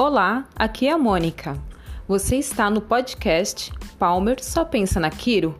Olá, 0.00 0.44
aqui 0.54 0.86
é 0.86 0.92
a 0.92 0.96
Mônica. 0.96 1.58
Você 2.06 2.36
está 2.36 2.70
no 2.70 2.80
podcast 2.80 3.72
Palmer 3.98 4.36
Só 4.40 4.64
Pensa 4.64 5.00
na 5.00 5.10
Quiro? 5.10 5.58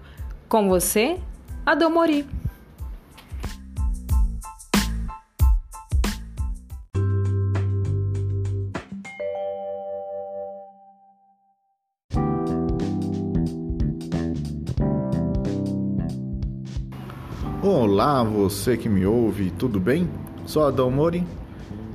Com 0.49 0.69
você, 0.69 1.19
Adão 1.67 1.91
Mori. 1.91 2.25
Olá, 17.61 18.23
você 18.23 18.77
que 18.77 18.89
me 18.89 19.05
ouve, 19.05 19.51
tudo 19.51 19.81
bem? 19.81 20.09
Sou 20.47 20.65
Adão 20.65 20.93
Mori 20.93 21.27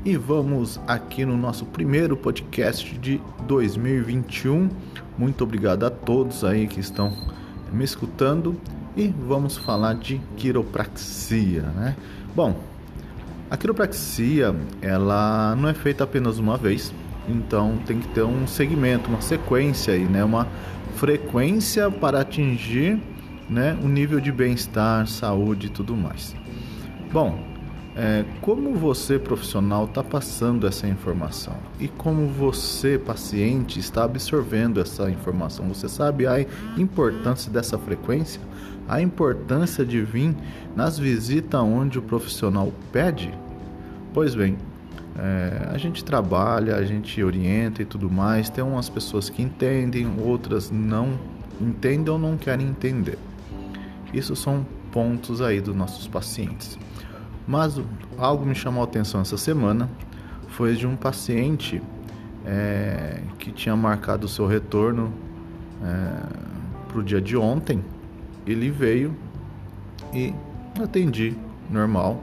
e 0.05 0.17
vamos 0.17 0.80
aqui 0.85 1.25
no 1.25 1.38
nosso 1.38 1.66
primeiro 1.66 2.17
podcast 2.17 2.98
de 2.98 3.21
2021. 3.48 4.70
Muito 5.17 5.44
obrigado 5.44 5.85
a 5.85 5.89
todos 5.89 6.44
aí 6.44 6.67
que 6.67 6.80
estão 6.80 7.16
me 7.71 7.85
escutando 7.85 8.59
e 8.97 9.08
vamos 9.08 9.55
falar 9.58 9.95
de 9.95 10.20
quiropraxia, 10.35 11.61
né? 11.61 11.95
Bom, 12.35 12.59
a 13.49 13.55
quiropraxia 13.55 14.53
ela 14.81 15.55
não 15.55 15.70
é 15.70 15.73
feita 15.73 16.03
apenas 16.03 16.38
uma 16.38 16.58
vez, 16.58 16.94
então 17.27 17.77
tem 17.85 17.99
que 17.99 18.08
ter 18.09 18.23
um 18.23 18.45
segmento, 18.45 19.09
uma 19.09 19.22
sequência 19.22 19.94
aí, 19.94 20.03
né? 20.03 20.22
Uma 20.23 20.47
frequência 20.95 21.89
para 21.89 22.20
atingir 22.20 23.02
né, 23.49 23.77
o 23.81 23.88
nível 23.88 24.20
de 24.20 24.31
bem-estar, 24.31 25.08
saúde 25.08 25.67
e 25.67 25.70
tudo 25.70 25.95
mais. 25.95 26.35
Bom, 27.11 27.52
é, 27.95 28.25
como 28.41 28.73
você 28.73 29.19
profissional 29.19 29.86
está 29.86 30.03
passando 30.03 30.66
essa 30.66 30.88
informação 30.88 31.55
e 31.80 31.88
como 31.88 32.27
você 32.27 32.97
paciente 32.97 33.80
está 33.80 34.03
absorvendo 34.03 34.80
essa 34.80 35.09
informação? 35.11 35.67
Você 35.67 35.88
sabe 35.88 36.25
a 36.25 36.44
importância 36.75 37.52
dessa 37.52 37.77
frequência, 37.77 38.41
a 38.88 39.00
importância 39.00 39.85
de 39.85 40.02
vir 40.02 40.35
nas 40.75 40.97
visitas 40.97 41.61
onde 41.61 42.00
o 42.00 42.02
profissional 42.02 42.73
pede? 42.91 43.31
Pois 44.11 44.33
bem, 44.33 44.57
é, 45.16 45.69
a 45.72 45.78
gente 45.78 46.03
trabalha, 46.03 46.75
a 46.75 46.83
gente 46.83 47.22
orienta 47.23 47.83
e 47.83 47.85
tudo 47.85 48.09
mais. 48.09 48.50
Tem 48.50 48.63
umas 48.63 48.89
pessoas 48.89 49.30
que 49.30 49.41
entendem, 49.41 50.11
outras 50.19 50.72
não 50.72 51.19
entendem 51.61 52.11
ou 52.11 52.19
não 52.19 52.38
querem 52.38 52.67
entender. 52.67 53.19
Isso 54.11 54.35
são 54.35 54.66
pontos 54.91 55.41
aí 55.41 55.61
dos 55.61 55.75
nossos 55.75 56.07
pacientes. 56.07 56.78
Mas 57.47 57.80
algo 58.17 58.45
me 58.45 58.55
chamou 58.55 58.81
a 58.81 58.86
atenção 58.86 59.22
essa 59.22 59.38
semana 59.38 59.89
foi 60.49 60.75
de 60.75 60.86
um 60.88 60.95
paciente 60.95 61.81
é, 62.45 63.22
que 63.39 63.52
tinha 63.52 63.75
marcado 63.75 64.25
o 64.25 64.30
seu 64.30 64.45
retorno 64.47 65.11
é, 65.83 66.88
para 66.88 67.00
o 67.00 67.03
dia 67.03 67.19
de 67.19 67.35
ontem. 67.35 67.83
Ele 68.45 68.69
veio 68.69 69.16
e 70.13 70.33
atendi 70.81 71.35
normal. 71.69 72.22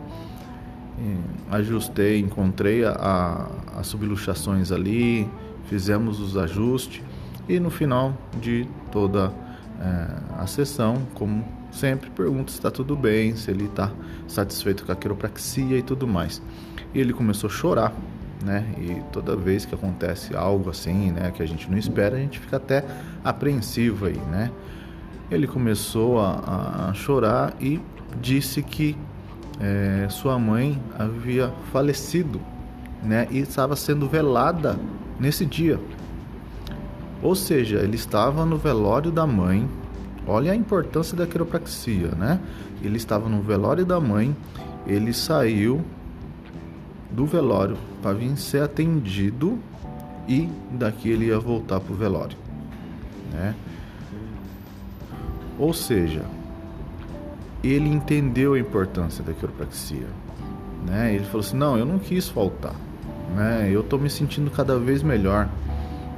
E 0.98 1.16
ajustei, 1.50 2.20
encontrei 2.20 2.82
as 2.84 3.86
subluxações 3.86 4.70
ali, 4.70 5.28
fizemos 5.64 6.20
os 6.20 6.36
ajustes 6.36 7.02
e 7.48 7.58
no 7.58 7.70
final 7.70 8.14
de 8.40 8.68
toda 8.92 9.32
é, 9.80 10.06
a 10.38 10.46
sessão, 10.46 10.96
como 11.14 11.44
sempre 11.70 12.10
pergunto 12.10 12.50
se 12.50 12.58
está 12.58 12.70
tudo 12.70 12.96
bem, 12.96 13.36
se 13.36 13.50
ele 13.50 13.64
está 13.64 13.90
satisfeito 14.26 14.84
com 14.84 14.92
a 14.92 14.96
quiropraxia 14.96 15.78
e 15.78 15.82
tudo 15.82 16.06
mais. 16.06 16.42
E 16.94 17.00
ele 17.00 17.12
começou 17.12 17.48
a 17.48 17.52
chorar, 17.52 17.92
né? 18.44 18.66
E 18.78 19.02
toda 19.12 19.36
vez 19.36 19.64
que 19.64 19.74
acontece 19.74 20.34
algo 20.34 20.70
assim, 20.70 21.12
né, 21.12 21.30
que 21.30 21.42
a 21.42 21.46
gente 21.46 21.70
não 21.70 21.78
espera, 21.78 22.16
a 22.16 22.20
gente 22.20 22.38
fica 22.38 22.56
até 22.56 22.84
apreensivo 23.24 24.06
aí, 24.06 24.18
né? 24.30 24.50
Ele 25.30 25.46
começou 25.46 26.18
a, 26.18 26.88
a 26.88 26.94
chorar 26.94 27.54
e 27.60 27.80
disse 28.20 28.62
que 28.62 28.96
é, 29.60 30.08
sua 30.08 30.38
mãe 30.38 30.80
havia 30.98 31.52
falecido, 31.72 32.40
né? 33.02 33.28
E 33.30 33.38
estava 33.38 33.76
sendo 33.76 34.08
velada 34.08 34.78
nesse 35.18 35.44
dia. 35.44 35.78
Ou 37.22 37.34
seja, 37.34 37.78
ele 37.78 37.96
estava 37.96 38.46
no 38.46 38.56
velório 38.56 39.10
da 39.10 39.26
mãe, 39.26 39.68
Olha 40.30 40.52
a 40.52 40.54
importância 40.54 41.16
da 41.16 41.26
quiropraxia, 41.26 42.12
né? 42.12 42.38
Ele 42.84 42.96
estava 42.96 43.28
no 43.28 43.42
velório 43.42 43.84
da 43.84 43.98
mãe, 43.98 44.36
ele 44.86 45.12
saiu 45.12 45.84
do 47.10 47.26
velório 47.26 47.76
para 48.00 48.12
vir 48.12 48.36
ser 48.36 48.62
atendido 48.62 49.58
e 50.28 50.48
daqui 50.70 51.10
ele 51.10 51.26
ia 51.26 51.38
voltar 51.40 51.80
para 51.80 51.92
o 51.92 51.96
velório, 51.96 52.36
né? 53.32 53.56
Ou 55.58 55.74
seja, 55.74 56.22
ele 57.64 57.88
entendeu 57.88 58.54
a 58.54 58.58
importância 58.60 59.24
da 59.24 59.32
quiropraxia, 59.32 60.06
né? 60.86 61.12
Ele 61.12 61.24
falou 61.24 61.40
assim: 61.40 61.56
não, 61.56 61.76
eu 61.76 61.84
não 61.84 61.98
quis 61.98 62.28
faltar, 62.28 62.76
né? 63.34 63.68
Eu 63.68 63.80
estou 63.80 63.98
me 63.98 64.08
sentindo 64.08 64.48
cada 64.48 64.78
vez 64.78 65.02
melhor, 65.02 65.48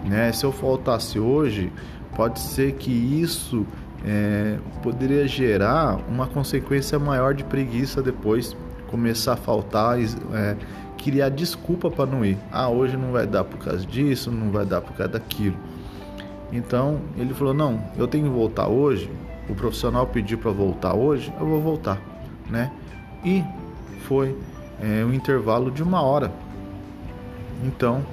né? 0.04 0.30
Se 0.32 0.44
eu 0.44 0.52
faltasse 0.52 1.18
hoje, 1.18 1.72
pode 2.14 2.40
ser 2.40 2.74
que 2.74 2.90
isso 2.90 3.66
é, 4.04 4.58
poderia 4.82 5.26
gerar 5.28 5.98
uma 6.08 6.26
consequência 6.26 6.98
maior 6.98 7.34
de 7.34 7.44
preguiça 7.44 8.02
depois, 8.02 8.56
começar 8.88 9.34
a 9.34 9.36
faltar, 9.36 9.98
é, 10.00 10.56
criar 10.98 11.28
desculpa 11.28 11.90
para 11.90 12.06
não 12.06 12.24
ir. 12.24 12.38
Ah, 12.50 12.68
hoje 12.68 12.96
não 12.96 13.12
vai 13.12 13.26
dar 13.26 13.44
por 13.44 13.58
causa 13.58 13.84
disso, 13.86 14.30
não 14.30 14.50
vai 14.50 14.64
dar 14.64 14.80
por 14.80 14.92
causa 14.94 15.12
daquilo. 15.12 15.56
Então 16.52 17.00
ele 17.16 17.32
falou: 17.32 17.54
não, 17.54 17.82
eu 17.96 18.06
tenho 18.06 18.24
que 18.24 18.30
voltar 18.30 18.68
hoje. 18.68 19.10
O 19.48 19.54
profissional 19.54 20.06
pediu 20.06 20.38
para 20.38 20.50
voltar 20.52 20.94
hoje, 20.94 21.32
eu 21.38 21.46
vou 21.46 21.60
voltar, 21.60 22.00
né? 22.48 22.70
E 23.24 23.42
foi 24.06 24.36
é, 24.80 25.04
um 25.04 25.12
intervalo 25.12 25.70
de 25.70 25.82
uma 25.82 26.02
hora. 26.02 26.32
Então 27.64 28.04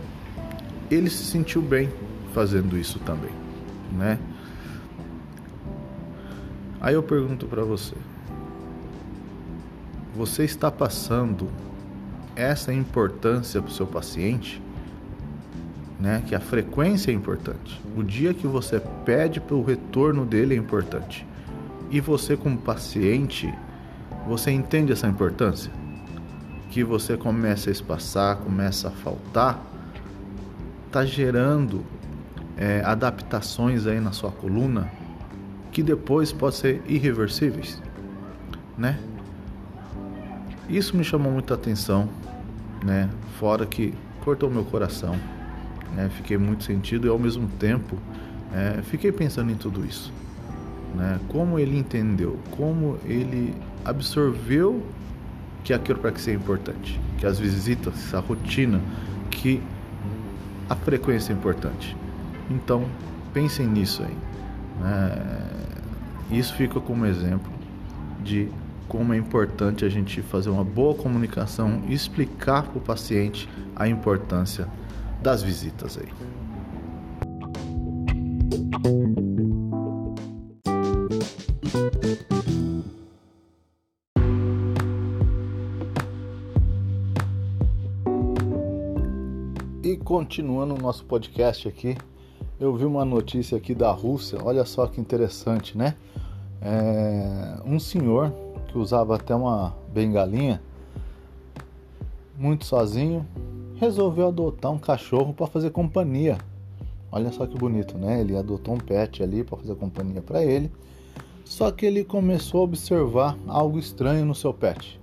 ele 0.89 1.09
se 1.09 1.23
sentiu 1.25 1.61
bem 1.61 1.89
fazendo 2.33 2.77
isso 2.77 2.99
também, 2.99 3.31
né? 3.91 4.17
Aí 6.81 6.93
eu 6.93 7.03
pergunto 7.03 7.45
para 7.45 7.63
você: 7.63 7.95
você 10.15 10.43
está 10.43 10.71
passando 10.71 11.49
essa 12.35 12.73
importância 12.73 13.61
para 13.61 13.69
o 13.69 13.73
seu 13.73 13.85
paciente? 13.85 14.61
Né? 15.99 16.23
Que 16.25 16.33
a 16.33 16.39
frequência 16.39 17.11
é 17.11 17.13
importante. 17.13 17.81
O 17.95 18.03
dia 18.03 18.33
que 18.33 18.47
você 18.47 18.81
pede 19.03 19.41
para 19.41 19.55
o 19.55 19.63
retorno 19.63 20.25
dele 20.25 20.55
é 20.55 20.57
importante. 20.57 21.27
E 21.91 21.99
você, 21.99 22.37
como 22.37 22.57
paciente, 22.57 23.53
você 24.25 24.51
entende 24.51 24.93
essa 24.93 25.07
importância? 25.07 25.71
Que 26.69 26.83
você 26.83 27.17
começa 27.17 27.69
a 27.69 27.71
espaçar, 27.71 28.37
começa 28.37 28.87
a 28.87 28.91
faltar, 28.91 29.61
está 30.85 31.03
gerando 31.03 31.83
é, 32.55 32.81
adaptações 32.85 33.85
aí 33.87 33.99
na 33.99 34.11
sua 34.11 34.31
coluna 34.31 34.89
que 35.79 35.83
depois 35.83 36.33
pode 36.33 36.55
ser 36.55 36.81
irreversíveis, 36.89 37.81
né? 38.77 38.99
Isso 40.67 40.95
me 40.97 41.05
chamou 41.05 41.31
muita 41.31 41.53
atenção, 41.53 42.09
né? 42.83 43.09
Fora 43.39 43.65
que 43.65 43.93
cortou 44.19 44.49
meu 44.49 44.65
coração, 44.65 45.15
né? 45.95 46.09
Fiquei 46.17 46.37
muito 46.37 46.65
sentido 46.65 47.07
e 47.07 47.09
ao 47.09 47.17
mesmo 47.17 47.47
tempo 47.57 47.95
é, 48.53 48.81
fiquei 48.81 49.09
pensando 49.09 49.53
em 49.53 49.55
tudo 49.55 49.85
isso, 49.85 50.11
né? 50.97 51.17
Como 51.29 51.57
ele 51.57 51.77
entendeu, 51.77 52.37
como 52.51 52.97
ele 53.05 53.55
absorveu 53.85 54.83
que 55.63 55.73
a 55.73 55.79
quiropraxia 55.79 56.33
é 56.33 56.35
importante, 56.35 56.99
que 57.17 57.25
as 57.25 57.39
visitas, 57.39 58.13
a 58.13 58.19
rotina, 58.19 58.81
que 59.31 59.63
a 60.69 60.75
frequência 60.75 61.31
é 61.31 61.37
importante. 61.37 61.95
Então 62.49 62.83
pensem 63.33 63.65
nisso 63.65 64.03
aí. 64.03 64.17
Né? 64.81 65.58
Isso 66.31 66.53
fica 66.53 66.79
como 66.79 67.05
exemplo 67.05 67.51
de 68.23 68.49
como 68.87 69.13
é 69.13 69.17
importante 69.17 69.85
a 69.85 69.89
gente 69.89 70.21
fazer 70.21 70.49
uma 70.49 70.63
boa 70.63 70.95
comunicação 70.95 71.81
e 71.87 71.93
explicar 71.93 72.63
para 72.63 72.77
o 72.77 72.81
paciente 72.81 73.47
a 73.75 73.87
importância 73.87 74.67
das 75.21 75.41
visitas 75.41 75.97
aí. 75.97 76.09
E 89.83 89.97
continuando 89.97 90.75
o 90.75 90.77
nosso 90.77 91.03
podcast 91.05 91.67
aqui, 91.67 91.97
eu 92.59 92.75
vi 92.75 92.83
uma 92.83 93.05
notícia 93.05 93.57
aqui 93.57 93.73
da 93.73 93.89
Rússia, 93.89 94.37
olha 94.43 94.65
só 94.65 94.85
que 94.85 94.99
interessante, 94.99 95.77
né? 95.77 95.95
É, 96.61 97.57
um 97.65 97.79
senhor 97.79 98.33
que 98.67 98.77
usava 98.77 99.15
até 99.15 99.33
uma 99.33 99.73
bengalinha, 99.93 100.61
muito 102.37 102.65
sozinho, 102.65 103.25
resolveu 103.77 104.27
adotar 104.27 104.71
um 104.71 104.77
cachorro 104.77 105.33
para 105.33 105.47
fazer 105.47 105.69
companhia. 105.69 106.37
Olha 107.09 107.31
só 107.31 107.47
que 107.47 107.57
bonito, 107.57 107.97
né? 107.97 108.19
Ele 108.19 108.35
adotou 108.35 108.75
um 108.75 108.77
pet 108.77 109.23
ali 109.23 109.43
para 109.43 109.57
fazer 109.57 109.75
companhia 109.75 110.21
para 110.21 110.43
ele. 110.43 110.69
Só 111.45 111.71
que 111.71 111.85
ele 111.85 112.03
começou 112.03 112.61
a 112.61 112.63
observar 112.65 113.37
algo 113.47 113.79
estranho 113.79 114.25
no 114.25 114.35
seu 114.35 114.53
pet. 114.53 114.99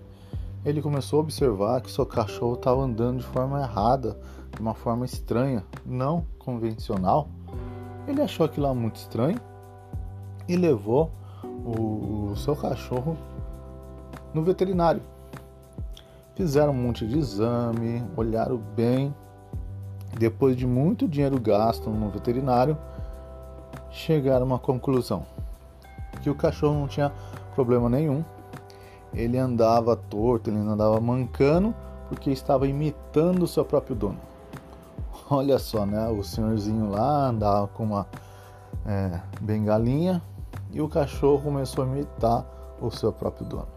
Ele 0.64 0.82
começou 0.82 1.18
a 1.18 1.22
observar 1.22 1.80
que 1.80 1.90
seu 1.90 2.04
cachorro 2.04 2.54
estava 2.54 2.82
andando 2.82 3.18
de 3.18 3.26
forma 3.26 3.60
errada, 3.60 4.16
de 4.56 4.62
uma 4.62 4.74
forma 4.74 5.04
estranha, 5.04 5.62
não 5.84 6.26
convencional. 6.38 7.28
Ele 8.08 8.22
achou 8.22 8.46
aquilo 8.46 8.66
lá 8.66 8.74
muito 8.74 8.96
estranho 8.96 9.38
e 10.48 10.56
levou 10.56 11.12
o, 11.44 12.30
o 12.32 12.36
seu 12.36 12.56
cachorro 12.56 13.16
no 14.32 14.42
veterinário. 14.42 15.02
Fizeram 16.34 16.72
um 16.72 16.82
monte 16.82 17.06
de 17.06 17.18
exame, 17.18 18.02
olharam 18.16 18.56
bem. 18.56 19.14
Depois 20.18 20.56
de 20.56 20.66
muito 20.66 21.06
dinheiro 21.06 21.38
gasto 21.38 21.90
no 21.90 22.08
veterinário, 22.08 22.76
chegaram 23.90 24.42
a 24.42 24.46
uma 24.46 24.58
conclusão: 24.58 25.26
que 26.22 26.30
o 26.30 26.34
cachorro 26.34 26.80
não 26.80 26.88
tinha 26.88 27.12
problema 27.54 27.90
nenhum. 27.90 28.24
Ele 29.12 29.36
andava 29.36 29.96
torto, 29.96 30.48
ele 30.48 30.58
andava 30.58 30.98
mancando 31.00 31.74
porque 32.08 32.30
estava 32.30 32.66
imitando 32.66 33.42
o 33.42 33.48
seu 33.48 33.64
próprio 33.64 33.94
dono. 33.94 34.35
Olha 35.30 35.58
só, 35.58 35.84
né? 35.84 36.08
O 36.08 36.22
senhorzinho 36.22 36.88
lá 36.90 37.28
andava 37.28 37.66
com 37.68 37.84
uma 37.84 38.06
é, 38.86 39.20
bengalinha 39.40 40.22
e 40.72 40.80
o 40.80 40.88
cachorro 40.88 41.42
começou 41.42 41.84
a 41.84 41.86
imitar 41.86 42.46
o 42.80 42.90
seu 42.90 43.12
próprio 43.12 43.46
dono. 43.46 43.68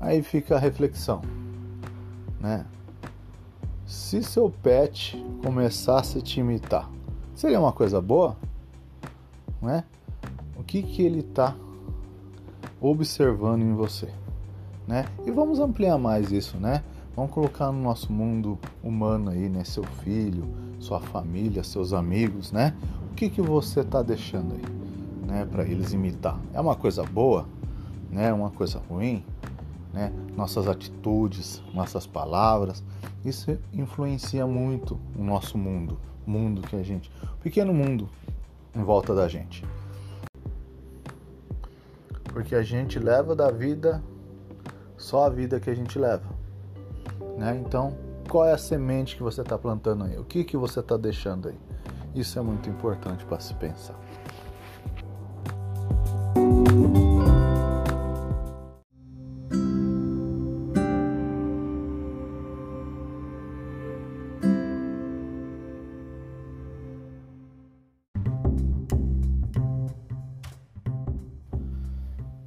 Aí 0.00 0.22
fica 0.22 0.56
a 0.56 0.58
reflexão, 0.58 1.20
né? 2.40 2.64
Se 3.86 4.22
seu 4.22 4.50
pet 4.50 5.22
começasse 5.42 6.18
a 6.18 6.20
te 6.20 6.40
imitar, 6.40 6.90
seria 7.34 7.60
uma 7.60 7.72
coisa 7.72 8.00
boa, 8.00 8.36
né? 9.60 9.84
O 10.56 10.64
que 10.64 10.82
que 10.82 11.02
ele 11.02 11.20
está 11.20 11.54
observando 12.80 13.62
em 13.62 13.74
você, 13.74 14.08
né? 14.86 15.06
E 15.24 15.30
vamos 15.30 15.60
ampliar 15.60 15.98
mais 15.98 16.32
isso, 16.32 16.56
né? 16.56 16.82
Vamos 17.16 17.32
colocar 17.32 17.72
no 17.72 17.82
nosso 17.82 18.12
mundo 18.12 18.58
humano 18.84 19.30
aí, 19.30 19.48
né? 19.48 19.64
Seu 19.64 19.82
filho, 19.82 20.44
sua 20.78 21.00
família, 21.00 21.64
seus 21.64 21.92
amigos, 21.92 22.52
né? 22.52 22.76
O 23.10 23.14
que 23.14 23.30
que 23.30 23.40
você 23.40 23.80
está 23.80 24.02
deixando 24.02 24.54
aí? 24.54 24.86
né, 25.26 25.44
para 25.44 25.64
eles 25.64 25.92
imitar. 25.92 26.38
É 26.54 26.60
uma 26.60 26.76
coisa 26.76 27.02
boa, 27.02 27.46
né, 28.10 28.32
uma 28.32 28.50
coisa 28.50 28.80
ruim, 28.88 29.24
né? 29.92 30.12
Nossas 30.36 30.68
atitudes, 30.68 31.62
nossas 31.74 32.06
palavras, 32.06 32.82
isso 33.24 33.58
influencia 33.72 34.46
muito 34.46 34.98
o 35.18 35.22
nosso 35.22 35.58
mundo, 35.58 35.98
o 36.26 36.30
mundo 36.30 36.62
que 36.62 36.76
a 36.76 36.82
gente, 36.82 37.10
pequeno 37.42 37.74
mundo 37.74 38.08
em 38.74 38.82
volta 38.82 39.14
da 39.14 39.26
gente. 39.26 39.64
Porque 42.24 42.54
a 42.54 42.62
gente 42.62 42.98
leva 42.98 43.34
da 43.34 43.50
vida 43.50 44.02
só 44.96 45.24
a 45.24 45.28
vida 45.28 45.58
que 45.58 45.68
a 45.68 45.74
gente 45.74 45.98
leva, 45.98 46.24
né? 47.36 47.60
Então, 47.64 47.96
qual 48.28 48.44
é 48.44 48.52
a 48.52 48.58
semente 48.58 49.16
que 49.16 49.22
você 49.22 49.42
está 49.42 49.56
plantando 49.56 50.04
aí? 50.04 50.18
O 50.18 50.24
que 50.24 50.44
que 50.44 50.56
você 50.56 50.80
está 50.80 50.96
deixando 50.96 51.48
aí? 51.48 51.58
Isso 52.14 52.38
é 52.38 52.42
muito 52.42 52.68
importante 52.68 53.24
para 53.24 53.38
se 53.40 53.54
pensar. 53.54 53.94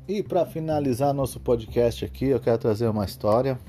E 0.07 0.23
para 0.23 0.43
finalizar 0.43 1.13
nosso 1.13 1.39
podcast 1.39 2.03
aqui, 2.03 2.25
eu 2.25 2.39
quero 2.39 2.57
trazer 2.57 2.87
uma 2.87 3.05
história 3.05 3.59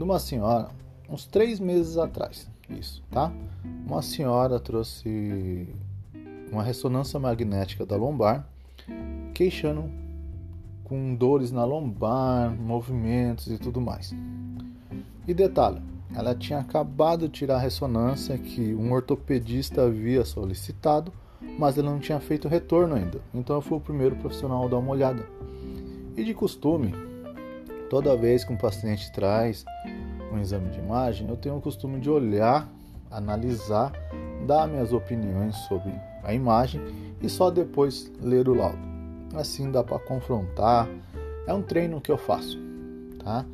de 0.00 0.04
uma 0.04 0.18
senhora, 0.18 0.70
uns 1.10 1.26
três 1.26 1.60
meses 1.60 1.98
atrás, 1.98 2.48
isso, 2.70 3.02
tá? 3.10 3.30
Uma 3.86 4.00
senhora 4.00 4.58
trouxe 4.58 5.68
uma 6.50 6.62
ressonância 6.62 7.20
magnética 7.20 7.84
da 7.84 7.96
lombar, 7.96 8.48
queixando 9.34 9.90
com 10.84 11.14
dores 11.14 11.52
na 11.52 11.66
lombar, 11.66 12.50
movimentos 12.50 13.48
e 13.48 13.58
tudo 13.58 13.78
mais. 13.78 14.14
E 15.28 15.34
detalhe, 15.34 15.82
ela 16.14 16.34
tinha 16.34 16.60
acabado 16.60 17.28
de 17.28 17.34
tirar 17.34 17.56
a 17.56 17.60
ressonância 17.60 18.38
que 18.38 18.74
um 18.74 18.92
ortopedista 18.92 19.82
havia 19.82 20.24
solicitado, 20.24 21.12
mas 21.58 21.76
ela 21.76 21.90
não 21.90 22.00
tinha 22.00 22.20
feito 22.20 22.48
retorno 22.48 22.94
ainda. 22.94 23.20
Então 23.34 23.54
eu 23.54 23.60
fui 23.60 23.76
o 23.76 23.82
primeiro 23.82 24.16
profissional 24.16 24.64
a 24.64 24.68
dar 24.68 24.78
uma 24.78 24.92
olhada. 24.92 25.26
E 26.16 26.24
de 26.24 26.32
costume, 26.32 26.94
toda 27.90 28.16
vez 28.16 28.44
que 28.44 28.52
um 28.52 28.56
paciente 28.56 29.10
traz 29.12 29.64
um 30.32 30.38
exame 30.38 30.70
de 30.70 30.78
imagem, 30.78 31.28
eu 31.28 31.36
tenho 31.36 31.56
o 31.56 31.60
costume 31.60 31.98
de 31.98 32.08
olhar, 32.08 32.70
analisar, 33.10 33.92
dar 34.46 34.68
minhas 34.68 34.92
opiniões 34.92 35.56
sobre 35.68 35.92
a 36.22 36.32
imagem 36.32 36.80
e 37.20 37.28
só 37.28 37.50
depois 37.50 38.10
ler 38.22 38.48
o 38.48 38.54
laudo. 38.54 38.78
Assim 39.34 39.70
dá 39.70 39.82
para 39.82 39.98
confrontar. 39.98 40.88
É 41.46 41.52
um 41.52 41.62
treino 41.62 42.00
que 42.00 42.12
eu 42.12 42.16
faço, 42.16 42.56
tá? 43.18 43.44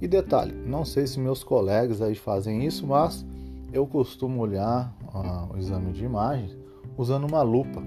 E 0.00 0.06
detalhe, 0.06 0.52
não 0.52 0.84
sei 0.84 1.06
se 1.06 1.18
meus 1.18 1.42
colegas 1.42 2.00
aí 2.00 2.14
fazem 2.14 2.64
isso, 2.64 2.86
mas 2.86 3.26
eu 3.72 3.86
costumo 3.86 4.40
olhar 4.40 4.94
uh, 5.12 5.52
o 5.52 5.58
exame 5.58 5.92
de 5.92 6.04
imagem 6.04 6.56
usando 6.96 7.26
uma 7.26 7.42
lupa, 7.42 7.80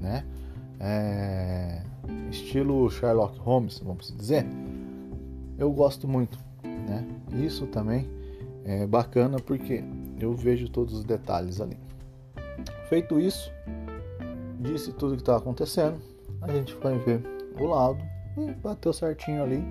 né? 0.00 0.24
É, 0.78 1.82
estilo 2.30 2.88
Sherlock 2.88 3.38
Holmes, 3.40 3.80
vamos 3.80 4.14
dizer, 4.16 4.46
eu 5.60 5.70
gosto 5.70 6.08
muito, 6.08 6.38
né? 6.64 7.06
Isso 7.34 7.66
também 7.66 8.08
é 8.64 8.86
bacana 8.86 9.38
porque 9.38 9.84
eu 10.18 10.34
vejo 10.34 10.68
todos 10.68 10.94
os 10.94 11.04
detalhes 11.04 11.60
ali. 11.60 11.78
Feito 12.88 13.20
isso, 13.20 13.52
disse 14.58 14.92
tudo 14.92 15.12
o 15.12 15.16
que 15.16 15.22
estava 15.22 15.38
acontecendo, 15.38 16.00
a 16.40 16.50
gente 16.50 16.74
foi 16.74 16.98
ver 16.98 17.22
o 17.60 17.66
laudo 17.66 18.02
e 18.36 18.52
bateu 18.52 18.92
certinho 18.92 19.42
ali 19.42 19.62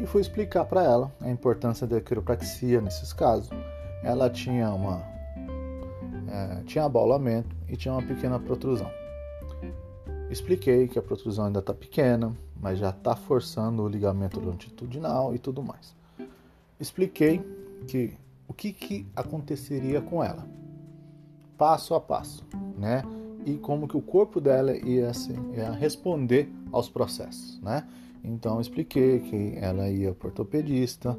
e 0.00 0.06
fui 0.06 0.22
explicar 0.22 0.64
para 0.64 0.82
ela 0.82 1.12
a 1.20 1.30
importância 1.30 1.86
da 1.86 2.00
quiropraxia 2.00 2.80
nesses 2.80 3.12
casos. 3.12 3.50
Ela 4.02 4.30
tinha 4.30 4.70
uma 4.70 5.02
é, 6.28 6.62
tinha 6.64 6.84
abaulamento 6.84 7.54
e 7.68 7.76
tinha 7.76 7.92
uma 7.92 8.02
pequena 8.02 8.38
protrusão. 8.38 8.90
Expliquei 10.30 10.88
que 10.88 10.98
a 10.98 11.02
protrusão 11.02 11.46
ainda 11.46 11.60
está 11.60 11.72
pequena, 11.72 12.34
mas 12.60 12.78
já 12.78 12.90
está 12.90 13.14
forçando 13.14 13.82
o 13.82 13.88
ligamento 13.88 14.40
longitudinal 14.40 15.34
e 15.34 15.38
tudo 15.38 15.62
mais. 15.62 15.94
Expliquei 16.80 17.42
que 17.86 18.14
o 18.48 18.52
que, 18.52 18.72
que 18.72 19.06
aconteceria 19.14 20.00
com 20.00 20.22
ela, 20.22 20.46
passo 21.58 21.94
a 21.94 22.00
passo, 22.00 22.44
né? 22.78 23.02
E 23.44 23.56
como 23.56 23.86
que 23.86 23.96
o 23.96 24.02
corpo 24.02 24.40
dela 24.40 24.76
ia, 24.76 25.10
assim, 25.10 25.36
ia 25.54 25.70
responder 25.70 26.50
aos 26.72 26.88
processos, 26.88 27.60
né? 27.60 27.86
Então 28.22 28.60
expliquei 28.60 29.20
que 29.20 29.56
ela 29.56 29.88
ia 29.88 30.12
para 30.12 30.28
ortopedista, 30.28 31.18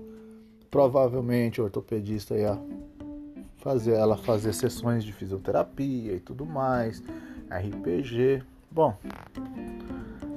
provavelmente 0.70 1.62
o 1.62 1.63
ortopedista 1.63 2.36
ia 2.36 2.60
fazer 3.58 3.94
ela 3.94 4.17
fazer 4.17 4.53
sessões 4.53 5.03
de 5.03 5.12
fisioterapia 5.13 6.13
e 6.13 6.20
tudo 6.20 6.46
mais, 6.46 7.01
RPG, 7.50 8.44
Bom, 8.70 8.96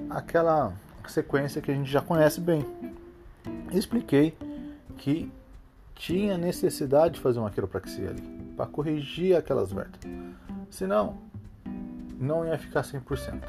aquela 0.08 0.72
sequência 1.10 1.60
que 1.60 1.70
a 1.70 1.74
gente 1.74 1.90
já 1.90 2.00
conhece 2.00 2.40
bem. 2.40 2.64
Expliquei 3.72 4.36
que 4.96 5.30
tinha 5.94 6.38
necessidade 6.38 7.14
de 7.14 7.20
fazer 7.20 7.38
uma 7.38 7.50
quiropraxia 7.50 8.08
ali 8.08 8.22
para 8.56 8.66
corrigir 8.66 9.36
aquelas 9.36 9.70
vértebras. 9.70 10.10
Senão, 10.70 11.18
não 12.18 12.46
ia 12.46 12.56
ficar 12.58 12.82
100%. 12.82 13.42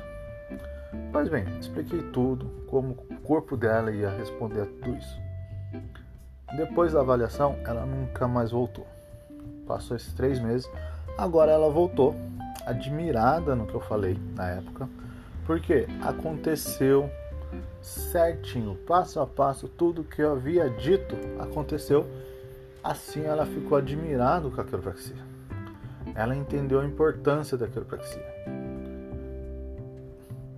Pois 1.11 1.29
bem, 1.29 1.45
expliquei 1.59 2.01
tudo, 2.11 2.45
como 2.67 2.97
o 3.09 3.15
corpo 3.21 3.55
dela 3.55 3.91
ia 3.91 4.09
responder 4.09 4.61
a 4.61 4.65
tudo 4.65 4.97
isso. 4.97 5.19
Depois 6.55 6.91
da 6.91 6.99
avaliação, 6.99 7.57
ela 7.65 7.85
nunca 7.85 8.27
mais 8.27 8.51
voltou. 8.51 8.85
Passou 9.65 9.95
esses 9.95 10.13
três 10.13 10.39
meses, 10.39 10.69
agora 11.17 11.51
ela 11.51 11.69
voltou 11.69 12.15
admirada 12.65 13.55
no 13.55 13.65
que 13.65 13.73
eu 13.73 13.79
falei 13.79 14.19
na 14.35 14.49
época, 14.49 14.89
porque 15.45 15.87
aconteceu 16.01 17.09
certinho, 17.81 18.75
passo 18.88 19.20
a 19.20 19.27
passo, 19.27 19.67
tudo 19.67 20.03
que 20.03 20.22
eu 20.22 20.34
havia 20.34 20.70
dito 20.70 21.15
aconteceu. 21.39 22.05
Assim 22.84 23.24
ela 23.24 23.46
ficou 23.46 23.77
admirada 23.77 24.50
com 24.50 24.60
a 24.60 24.63
quiropraxia. 24.63 25.24
Ela 26.15 26.36
entendeu 26.36 26.79
a 26.79 26.86
importância 26.86 27.58
da 27.58 27.67
quiropraxia. 27.67 28.25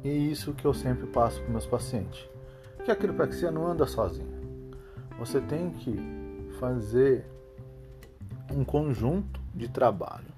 E 0.03 0.31
isso 0.31 0.53
que 0.53 0.65
eu 0.65 0.73
sempre 0.73 1.07
passo 1.07 1.41
para 1.41 1.51
meus 1.51 1.65
pacientes. 1.65 2.27
Que 2.83 2.91
a 2.91 2.95
quiropraxia 2.95 3.51
não 3.51 3.67
anda 3.67 3.85
sozinha. 3.85 4.41
Você 5.17 5.39
tem 5.39 5.69
que 5.69 6.49
fazer 6.59 7.25
um 8.51 8.63
conjunto 8.63 9.39
de 9.53 9.67
trabalho. 9.69 10.33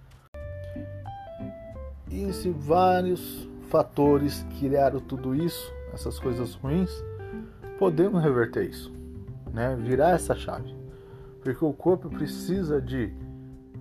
E 2.09 2.31
se 2.33 2.49
vários 2.49 3.47
fatores 3.69 4.45
criaram 4.59 4.99
tudo 4.99 5.35
isso, 5.35 5.73
essas 5.95 6.19
coisas 6.19 6.53
ruins, 6.55 6.91
podemos 7.79 8.21
reverter 8.21 8.69
isso, 8.69 8.93
né? 9.51 9.75
Virar 9.75 10.11
essa 10.11 10.35
chave. 10.35 10.75
Porque 11.41 11.63
o 11.63 11.73
corpo 11.73 12.09
precisa 12.09 12.81
de, 12.81 13.13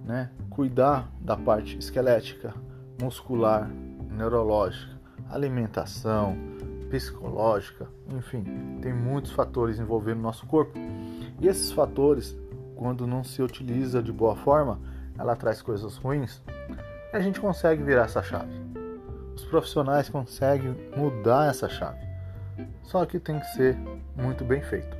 né, 0.05 0.31
cuidar 0.51 1.11
da 1.21 1.37
parte 1.37 1.79
esquelética, 1.79 2.55
muscular, 3.01 3.69
neurológica, 4.11 4.95
alimentação, 5.29 6.37
psicológica, 6.89 7.89
enfim, 8.17 8.45
tem 8.81 8.93
muitos 8.93 9.33
fatores 9.33 9.81
envolvendo 9.81 10.19
o 10.19 10.23
nosso 10.23 10.47
corpo. 10.47 10.79
E 11.41 11.49
esses 11.49 11.73
fatores, 11.73 12.37
quando 12.77 13.07
não 13.07 13.25
se 13.25 13.43
utiliza 13.43 14.03
de 14.03 14.13
boa 14.13 14.37
forma, 14.37 14.79
ela 15.19 15.35
traz 15.35 15.61
coisas 15.61 15.97
ruins. 15.97 16.43
E 17.13 17.17
a 17.17 17.21
gente 17.21 17.41
consegue 17.41 17.83
virar 17.83 18.05
essa 18.05 18.23
chave. 18.23 18.53
Os 19.35 19.45
profissionais 19.45 20.09
conseguem 20.09 20.77
mudar 20.97 21.49
essa 21.49 21.69
chave. 21.69 22.05
Só 22.85 23.05
que 23.05 23.19
tem 23.19 23.39
que 23.41 23.47
ser 23.47 23.77
muito 24.17 24.45
bem 24.45 24.63
feito. 24.63 24.97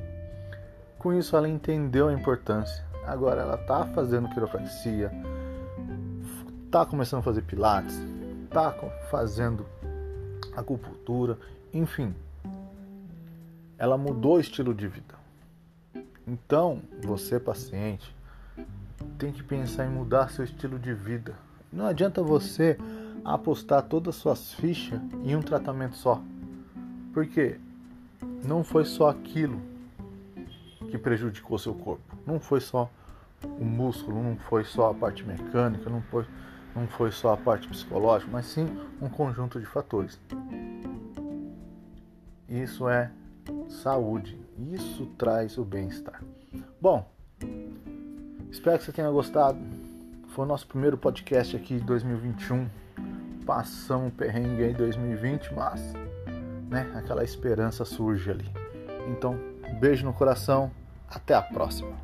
Com 0.99 1.13
isso, 1.13 1.35
ela 1.35 1.47
entendeu 1.47 2.09
a 2.09 2.13
importância. 2.13 2.83
Agora 3.05 3.41
ela 3.41 3.55
está 3.55 3.85
fazendo 3.85 4.29
quiropraxia, 4.29 5.11
está 6.65 6.85
começando 6.85 7.19
a 7.19 7.23
fazer 7.23 7.43
pilates, 7.43 7.95
está 8.45 8.71
fazendo 9.09 9.65
acupuntura, 10.55 11.37
enfim. 11.71 12.13
Ela 13.77 13.97
mudou 13.97 14.37
o 14.37 14.39
estilo 14.39 14.73
de 14.73 14.87
vida. 14.87 15.15
Então, 16.27 16.81
você 17.03 17.39
paciente 17.39 18.15
tem 19.17 19.31
que 19.31 19.43
pensar 19.43 19.85
em 19.85 19.89
mudar 19.89 20.29
seu 20.29 20.43
estilo 20.43 20.79
de 20.79 20.93
vida. 20.93 21.35
Não 21.71 21.85
adianta 21.85 22.21
você 22.21 22.77
apostar 23.25 23.81
todas 23.81 24.15
as 24.15 24.21
suas 24.21 24.53
fichas 24.53 25.01
em 25.23 25.35
um 25.35 25.41
tratamento 25.41 25.95
só. 25.95 26.21
Porque 27.11 27.59
não 28.45 28.63
foi 28.63 28.85
só 28.85 29.09
aquilo 29.09 29.59
que 30.91 30.97
prejudicou 30.97 31.57
seu 31.57 31.73
corpo. 31.73 32.15
Não 32.25 32.39
foi 32.39 32.61
só 32.61 32.89
o 33.43 33.65
músculo, 33.65 34.21
não 34.21 34.37
foi 34.37 34.63
só 34.63 34.91
a 34.91 34.93
parte 34.93 35.23
mecânica, 35.23 35.89
não 35.89 36.01
foi 36.03 36.25
não 36.75 36.87
foi 36.87 37.09
só 37.09 37.31
a 37.31 37.37
parte 37.37 37.69
psicológica, 37.69 38.29
mas 38.29 38.47
sim 38.47 38.67
um 39.01 39.07
conjunto 39.07 39.61
de 39.61 39.65
fatores. 39.65 40.19
Isso 42.49 42.89
é 42.89 43.09
saúde, 43.69 44.37
isso 44.73 45.05
traz 45.17 45.57
o 45.57 45.63
bem-estar. 45.63 46.21
Bom, 46.81 47.09
espero 48.51 48.77
que 48.77 48.83
você 48.83 48.91
tenha 48.91 49.09
gostado. 49.09 49.57
Foi 50.27 50.43
o 50.43 50.47
nosso 50.47 50.67
primeiro 50.67 50.97
podcast 50.97 51.55
aqui 51.55 51.79
de 51.79 51.85
2021. 51.85 52.67
Passamos 53.45 54.07
um 54.07 54.09
perrengue 54.09 54.63
em 54.63 54.73
2020, 54.73 55.53
mas 55.53 55.93
né, 56.69 56.91
aquela 56.95 57.23
esperança 57.23 57.85
surge 57.85 58.31
ali. 58.31 58.51
Então, 59.07 59.39
beijo 59.79 60.03
no 60.03 60.13
coração, 60.13 60.71
até 61.07 61.35
a 61.35 61.41
próxima. 61.41 61.95